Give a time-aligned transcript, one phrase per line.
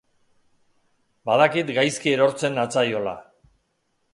[1.31, 3.15] Badakit gaizki erortzen natzaiola.